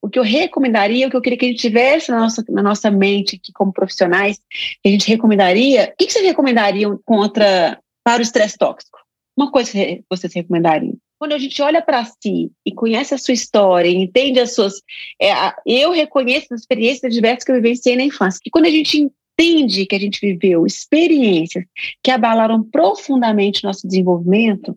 o 0.00 0.08
que 0.08 0.18
eu 0.18 0.22
recomendaria, 0.22 1.06
o 1.06 1.10
que 1.10 1.16
eu 1.16 1.20
queria 1.20 1.38
que 1.38 1.46
a 1.46 1.48
gente 1.48 1.60
tivesse 1.60 2.10
na 2.10 2.20
nossa, 2.20 2.44
na 2.48 2.62
nossa 2.62 2.90
mente 2.90 3.36
aqui 3.36 3.52
como 3.52 3.72
profissionais, 3.72 4.38
que 4.82 4.88
a 4.88 4.90
gente 4.90 5.08
recomendaria, 5.08 5.92
o 5.92 5.96
que, 5.96 6.06
que 6.06 6.12
vocês 6.12 6.24
recomendariam 6.24 6.98
contra, 7.04 7.80
para 8.04 8.20
o 8.20 8.22
estresse 8.22 8.56
tóxico? 8.56 8.98
Uma 9.36 9.50
coisa 9.50 9.70
que 9.70 10.04
vocês 10.08 10.32
recomendariam? 10.32 10.96
Quando 11.18 11.32
a 11.32 11.38
gente 11.38 11.60
olha 11.62 11.80
para 11.80 12.04
si 12.04 12.50
e 12.64 12.72
conhece 12.72 13.14
a 13.14 13.18
sua 13.18 13.32
história, 13.32 13.88
entende 13.88 14.38
as 14.38 14.54
suas. 14.54 14.82
É, 15.20 15.32
eu 15.64 15.90
reconheço 15.90 16.52
as 16.52 16.60
experiências 16.60 17.12
diversas 17.12 17.42
que 17.42 17.50
eu 17.50 17.56
vivenciei 17.56 17.96
na 17.96 18.02
infância. 18.02 18.40
Que 18.42 18.50
quando 18.50 18.66
a 18.66 18.70
gente 18.70 19.10
entende 19.38 19.86
que 19.86 19.94
a 19.94 19.98
gente 19.98 20.20
viveu 20.20 20.66
experiências 20.66 21.64
que 22.02 22.10
abalaram 22.10 22.62
profundamente 22.62 23.64
nosso 23.64 23.86
desenvolvimento, 23.86 24.76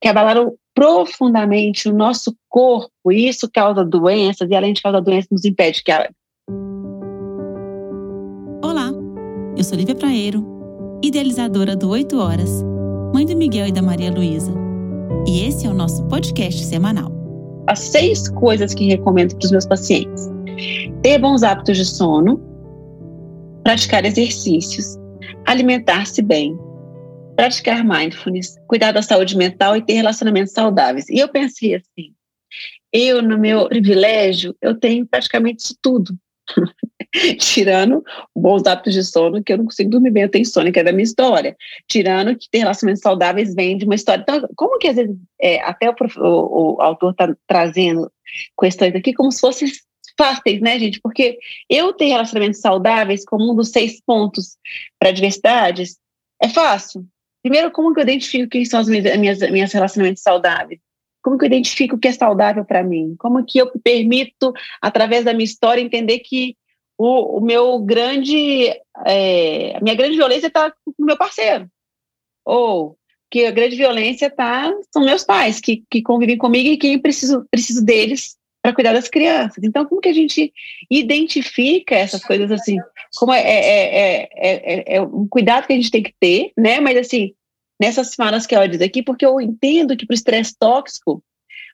que 0.00 0.08
abalaram 0.08 0.56
profundamente 0.74 1.88
o 1.88 1.94
nosso 1.94 2.36
corpo, 2.48 3.12
e 3.12 3.28
isso 3.28 3.48
causa 3.50 3.84
doenças, 3.84 4.50
e 4.50 4.54
além 4.54 4.72
de 4.72 4.82
causar 4.82 5.00
doenças, 5.00 5.30
nos 5.30 5.44
impede 5.44 5.82
que 5.82 5.92
a... 5.92 6.10
Olá, 8.62 8.90
eu 9.56 9.62
sou 9.62 9.78
Lívia 9.78 9.94
Praeiro, 9.94 10.44
idealizadora 11.02 11.76
do 11.76 11.88
8 11.88 12.18
Horas, 12.18 12.50
mãe 13.14 13.24
do 13.24 13.36
Miguel 13.36 13.68
e 13.68 13.72
da 13.72 13.80
Maria 13.80 14.10
Luísa. 14.10 14.52
E 15.26 15.46
esse 15.46 15.66
é 15.66 15.70
o 15.70 15.74
nosso 15.74 16.04
podcast 16.08 16.64
semanal. 16.64 17.12
As 17.68 17.78
seis 17.78 18.28
coisas 18.28 18.74
que 18.74 18.88
recomendo 18.88 19.36
para 19.36 19.46
os 19.46 19.50
meus 19.52 19.66
pacientes: 19.66 20.28
ter 21.02 21.18
bons 21.18 21.42
hábitos 21.42 21.78
de 21.78 21.84
sono, 21.84 22.38
praticar 23.62 24.04
exercícios, 24.04 24.98
alimentar-se 25.46 26.20
bem, 26.20 26.58
praticar 27.36 27.84
mindfulness, 27.84 28.56
cuidar 28.66 28.92
da 28.92 29.02
saúde 29.02 29.36
mental 29.36 29.76
e 29.76 29.82
ter 29.82 29.94
relacionamentos 29.94 30.52
saudáveis. 30.52 31.08
E 31.08 31.18
eu 31.18 31.28
pensei 31.28 31.74
assim, 31.74 32.14
eu 32.92 33.20
no 33.22 33.38
meu 33.38 33.68
privilégio, 33.68 34.56
eu 34.62 34.78
tenho 34.78 35.06
praticamente 35.06 35.74
tudo. 35.82 36.16
Tirando 37.38 38.04
bons 38.36 38.66
hábitos 38.66 38.92
de 38.92 39.02
sono, 39.02 39.42
que 39.42 39.52
eu 39.52 39.58
não 39.58 39.64
consigo 39.64 39.90
dormir 39.90 40.10
bem, 40.10 40.24
eu 40.24 40.30
tenho 40.30 40.44
sono, 40.44 40.70
que 40.70 40.78
é 40.78 40.84
da 40.84 40.92
minha 40.92 41.04
história. 41.04 41.56
Tirando 41.88 42.36
que 42.36 42.48
ter 42.50 42.58
relacionamentos 42.58 43.02
saudáveis 43.02 43.54
vem 43.54 43.78
de 43.78 43.84
uma 43.84 43.94
história. 43.94 44.22
Então, 44.22 44.48
como 44.56 44.78
que 44.78 44.88
às 44.88 44.96
vezes, 44.96 45.16
é, 45.40 45.60
até 45.62 45.88
o, 45.88 45.94
o, 46.18 46.76
o 46.76 46.80
autor 46.80 47.12
está 47.12 47.34
trazendo 47.46 48.10
questões 48.60 48.94
aqui 48.94 49.12
como 49.12 49.30
se 49.32 49.40
fossem 49.40 49.68
fáceis, 50.18 50.60
né, 50.60 50.78
gente? 50.78 51.00
Porque 51.00 51.38
eu 51.68 51.92
ter 51.92 52.06
relacionamentos 52.06 52.60
saudáveis 52.60 53.24
como 53.24 53.52
um 53.52 53.56
dos 53.56 53.70
seis 53.70 54.00
pontos 54.04 54.56
para 54.98 55.12
diversidades 55.12 55.98
é 56.42 56.48
fácil. 56.48 57.06
Primeiro, 57.44 57.70
como 57.70 57.92
que 57.92 58.00
eu 58.00 58.04
identifico 58.04 58.48
quem 58.48 58.64
são 58.64 58.80
os 58.80 58.88
meus 58.88 59.04
minhas 59.50 59.70
relacionamentos 59.70 60.22
saudáveis? 60.22 60.80
Como 61.22 61.36
que 61.36 61.44
eu 61.44 61.48
identifico 61.48 61.94
o 61.94 61.98
que 61.98 62.08
é 62.08 62.12
saudável 62.12 62.64
para 62.64 62.82
mim? 62.82 63.14
Como 63.18 63.44
que 63.44 63.58
eu 63.58 63.70
permito, 63.80 64.50
através 64.80 65.26
da 65.26 65.34
minha 65.34 65.44
história, 65.44 65.82
entender 65.82 66.20
que 66.20 66.56
o, 66.96 67.36
o 67.36 67.40
meu 67.42 67.80
grande, 67.80 68.68
é, 69.04 69.76
a 69.76 69.80
minha 69.82 69.94
grande 69.94 70.16
violência 70.16 70.46
está 70.46 70.70
com 70.70 70.94
o 70.98 71.04
meu 71.04 71.18
parceiro? 71.18 71.68
Ou 72.46 72.96
que 73.30 73.44
a 73.44 73.50
grande 73.50 73.76
violência 73.76 74.30
tá, 74.30 74.72
são 74.90 75.04
meus 75.04 75.22
pais, 75.22 75.60
que, 75.60 75.84
que 75.90 76.00
convivem 76.00 76.38
comigo 76.38 76.70
e 76.70 76.78
que 76.78 76.94
eu 76.94 77.02
preciso, 77.02 77.46
preciso 77.50 77.84
deles 77.84 78.38
para 78.64 78.72
cuidar 78.72 78.94
das 78.94 79.08
crianças. 79.08 79.62
Então, 79.62 79.84
como 79.84 80.00
que 80.00 80.08
a 80.08 80.12
gente 80.14 80.50
identifica 80.90 81.94
essas 81.94 82.24
coisas 82.24 82.50
assim? 82.50 82.78
Como 83.14 83.30
é, 83.30 83.42
é, 83.42 84.28
é, 84.34 84.96
é, 84.96 85.02
um 85.02 85.28
cuidado 85.28 85.66
que 85.66 85.74
a 85.74 85.76
gente 85.76 85.90
tem 85.90 86.02
que 86.02 86.14
ter, 86.18 86.50
né? 86.56 86.80
Mas 86.80 86.96
assim, 86.96 87.34
nessas 87.78 88.08
semanas 88.08 88.46
que 88.46 88.54
ela 88.54 88.66
diz 88.66 88.80
aqui, 88.80 89.02
porque 89.02 89.26
eu 89.26 89.38
entendo 89.38 89.94
que 89.94 90.06
para 90.06 90.14
o 90.14 90.16
estresse 90.16 90.56
tóxico, 90.58 91.22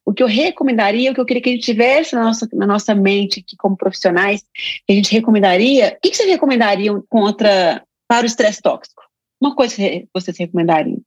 o 0.05 0.12
que 0.12 0.20
eu 0.20 0.27
recomendaria, 0.27 1.12
o 1.12 1.14
que 1.14 1.20
eu 1.20 1.24
queria 1.24 1.41
que 1.41 1.50
a 1.50 1.52
gente 1.52 1.64
tivesse 1.64 2.16
na 2.16 2.24
nossa, 2.24 2.48
na 2.52 2.66
nossa 2.66 2.92
mente 2.92 3.38
aqui 3.38 3.56
como 3.56 3.77
profissionais, 3.77 4.42
que 4.84 4.92
a 4.92 4.94
gente 4.94 5.12
recomendaria, 5.12 5.94
o 5.96 6.00
que, 6.00 6.11
que 6.11 6.16
vocês 6.16 6.28
recomendariam 6.28 7.05
contra, 7.08 7.84
para 8.08 8.24
o 8.24 8.27
estresse 8.27 8.61
tóxico? 8.61 9.00
Uma 9.41 9.55
coisa 9.55 9.77
que 9.77 10.08
vocês 10.12 10.36
recomendariam. 10.36 11.00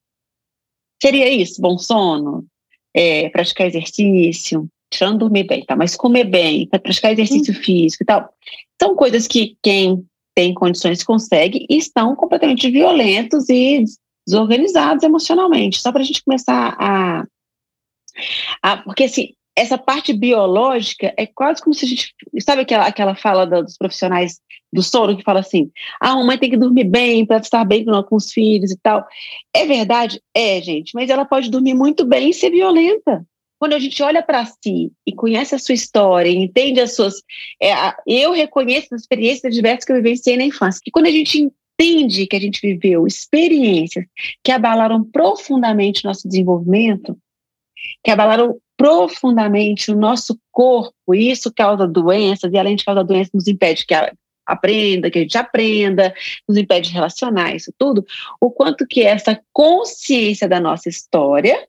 Seria 1.02 1.28
isso, 1.28 1.62
bom 1.62 1.78
sono, 1.78 2.46
é, 2.94 3.28
praticar 3.32 3.68
exercício, 3.68 4.70
tirando 4.94 5.20
dormir 5.20 5.44
bem, 5.44 5.66
tá? 5.66 5.76
Mas 5.76 5.96
comer 5.96 6.26
bem, 6.26 6.68
praticar 6.68 7.12
exercício 7.12 7.54
hum. 7.54 7.58
físico 7.58 8.04
e 8.04 8.06
tal, 8.06 8.30
são 8.82 8.96
coisas 8.96 9.28
que 9.28 9.58
quem 9.62 10.06
tem 10.36 10.54
condições 10.54 11.04
consegue 11.04 11.66
e 11.70 11.78
estão 11.78 12.16
completamente 12.16 12.70
violentos 12.70 13.50
e 13.50 13.84
desorganizados 14.26 15.04
emocionalmente. 15.04 15.80
Só 15.80 15.92
para 15.92 16.02
a 16.02 16.06
gente 16.06 16.24
começar 16.24 16.76
a, 16.80 17.24
a, 18.62 18.78
Porque, 18.78 19.04
assim, 19.04 19.34
essa 19.56 19.78
parte 19.78 20.14
biológica 20.14 21.14
é 21.16 21.28
quase 21.28 21.62
como 21.62 21.74
se 21.74 21.86
a 21.86 21.88
gente. 21.88 22.14
Sabe 22.42 22.64
aquela, 22.64 22.88
aquela 22.88 23.16
fala 23.16 23.46
dos 23.46 23.78
profissionais 23.78 24.40
do 24.72 24.82
sono 24.82 25.16
que 25.16 25.24
fala 25.24 25.42
assim: 25.42 25.72
ah, 26.02 26.12
a 26.12 26.24
mãe 26.24 26.38
tem 26.38 26.50
que 26.50 26.58
dormir 26.58 26.86
bem 26.86 27.26
para 27.26 27.38
estar 27.38 27.64
bem 27.64 27.86
com, 27.86 28.04
com 28.04 28.16
os 28.16 28.32
filhos 28.32 28.72
e 28.72 28.78
tal. 28.82 29.06
É 29.56 29.66
verdade? 29.66 30.22
É, 30.36 30.60
gente, 30.62 30.92
mas 30.96 31.10
ela 31.10 31.26
pode 31.26 31.52
dormir 31.52 31.76
muito 31.76 32.04
bem 32.06 32.30
e 32.30 32.34
ser 32.34 32.50
violenta 32.50 33.24
quando 33.60 33.74
a 33.74 33.80
gente 33.80 34.02
olha 34.04 34.22
para 34.22 34.46
si 34.46 34.92
e 35.06 35.14
conhece 35.14 35.56
a 35.56 35.60
sua 35.60 35.74
história, 35.74 36.30
entende 36.30 36.82
as 36.82 36.96
suas. 36.96 37.22
É, 37.62 37.74
eu 38.06 38.32
reconheço 38.32 38.94
as 38.94 39.02
experiências 39.02 39.54
diversas 39.54 39.86
que 39.86 39.92
eu 39.92 39.98
vivenciei 39.98 40.38
na 40.38 40.44
infância. 40.44 40.82
E 40.86 40.92
quando 40.92 41.08
a 41.08 41.12
gente 41.12 41.50
entende 41.80 42.28
que 42.28 42.36
a 42.36 42.40
gente 42.40 42.60
viveu 42.62 43.08
experiências 43.08 44.06
que 44.44 44.52
abalaram 44.52 45.04
profundamente 45.04 46.04
o 46.04 46.08
nosso 46.08 46.28
desenvolvimento, 46.28 47.18
que 48.04 48.12
abalaram 48.12 48.58
profundamente 48.78 49.92
o 49.92 49.96
nosso 49.96 50.38
corpo, 50.52 51.14
e 51.14 51.32
isso 51.32 51.52
causa 51.54 51.88
doenças, 51.88 52.52
e 52.52 52.58
além 52.58 52.76
de 52.76 52.84
causar 52.84 53.04
doenças, 53.04 53.32
nos 53.34 53.48
impede 53.48 53.86
que 53.86 53.94
aprenda, 54.46 55.10
que 55.10 55.20
a 55.20 55.22
gente 55.22 55.38
aprenda, 55.38 56.14
nos 56.48 56.58
impede 56.58 56.90
de 56.90 56.94
relacionar 56.94 57.56
isso 57.56 57.74
tudo, 57.78 58.06
o 58.42 58.52
quanto 58.52 58.86
que 58.86 59.02
essa 59.02 59.40
consciência 59.54 60.48
da 60.48 60.60
nossa 60.60 60.90
história 60.90 61.66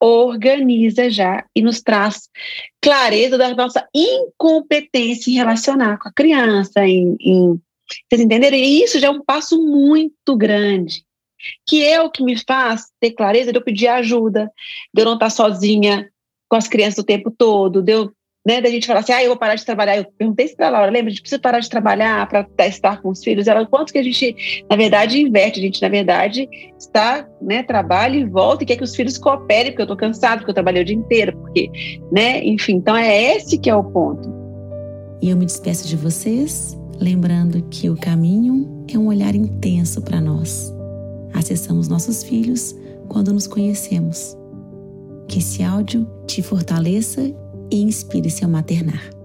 organiza 0.00 1.08
já 1.08 1.44
e 1.54 1.62
nos 1.62 1.80
traz 1.80 2.28
clareza 2.80 3.38
da 3.38 3.54
nossa 3.54 3.86
incompetência 3.94 5.30
em 5.30 5.34
relacionar 5.34 5.98
com 5.98 6.08
a 6.08 6.12
criança, 6.12 6.86
em, 6.86 7.16
em 7.20 7.60
vocês 8.10 8.24
entenderam? 8.24 8.56
E 8.56 8.82
isso 8.82 8.98
já 8.98 9.08
é 9.08 9.10
um 9.10 9.22
passo 9.22 9.62
muito 9.62 10.36
grande, 10.36 11.04
que 11.66 11.82
é 11.84 12.00
o 12.00 12.10
que 12.10 12.22
me 12.22 12.36
faz 12.44 12.86
ter 13.00 13.12
clareza 13.12 13.52
de 13.52 13.58
eu 13.58 13.64
pedir 13.64 13.88
ajuda, 13.88 14.50
de 14.92 15.02
eu 15.02 15.04
não 15.04 15.14
estar 15.14 15.30
sozinha 15.30 16.10
com 16.48 16.56
as 16.56 16.68
crianças 16.68 16.98
o 16.98 17.06
tempo 17.06 17.30
todo, 17.30 17.82
de 17.82 17.92
eu 17.92 18.12
né, 18.46 18.60
da 18.60 18.68
gente 18.68 18.86
falar 18.86 19.00
assim, 19.00 19.12
ah, 19.12 19.22
eu 19.22 19.28
vou 19.28 19.38
parar 19.38 19.54
de 19.54 19.64
trabalhar. 19.64 19.96
Eu 19.96 20.04
perguntei 20.18 20.46
isso 20.46 20.56
para 20.56 20.68
Laura, 20.68 20.90
lembra? 20.90 21.08
A 21.08 21.10
gente 21.10 21.22
precisa 21.22 21.40
parar 21.40 21.60
de 21.60 21.70
trabalhar 21.70 22.28
para 22.28 22.66
estar 22.66 23.00
com 23.00 23.08
os 23.08 23.24
filhos. 23.24 23.46
Ela, 23.46 23.64
quanto 23.66 23.92
que 23.92 23.98
a 23.98 24.02
gente, 24.02 24.64
na 24.68 24.76
verdade, 24.76 25.20
inverte? 25.20 25.60
A 25.60 25.62
gente, 25.62 25.80
na 25.80 25.88
verdade, 25.88 26.48
está, 26.78 27.26
né, 27.40 27.62
trabalha 27.62 28.16
e 28.16 28.24
volta 28.24 28.62
e 28.62 28.66
quer 28.66 28.76
que 28.76 28.84
os 28.84 28.94
filhos 28.94 29.16
cooperem, 29.16 29.72
porque 29.72 29.82
eu 29.82 29.84
estou 29.84 29.96
cansado, 29.96 30.38
porque 30.40 30.50
eu 30.50 30.54
trabalhei 30.54 30.82
o 30.82 30.84
dia 30.84 30.96
inteiro, 30.96 31.36
porque, 31.38 31.70
né, 32.12 32.44
enfim. 32.44 32.74
Então, 32.74 32.94
é 32.94 33.34
esse 33.34 33.56
que 33.56 33.70
é 33.70 33.74
o 33.74 33.82
ponto. 33.82 34.28
E 35.22 35.30
eu 35.30 35.36
me 35.36 35.46
despeço 35.46 35.88
de 35.88 35.96
vocês, 35.96 36.78
lembrando 37.00 37.62
que 37.70 37.88
o 37.88 37.96
caminho 37.96 38.84
é 38.92 38.98
um 38.98 39.06
olhar 39.06 39.34
intenso 39.34 40.02
para 40.02 40.20
nós. 40.20 40.70
Acessamos 41.32 41.88
nossos 41.88 42.22
filhos 42.22 42.76
quando 43.08 43.32
nos 43.32 43.46
conhecemos. 43.46 44.36
Que 45.26 45.38
esse 45.38 45.62
áudio 45.62 46.06
te 46.26 46.42
fortaleça 46.42 47.34
e 47.74 47.80
inspire-se 47.80 48.44
a 48.44 48.48
maternar. 48.48 49.23